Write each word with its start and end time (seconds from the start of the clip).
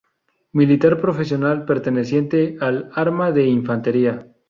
Militar 0.51 0.99
profesional, 0.99 1.63
perteneciente 1.63 2.57
al 2.59 2.89
arma 2.95 3.31
de 3.31 3.45
infantería. 3.45 4.33